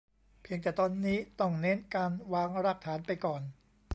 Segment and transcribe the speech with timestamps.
[0.43, 3.41] เพียงแต่ตอนนี้ต้องเน้นการวางรากฐานไปก่อน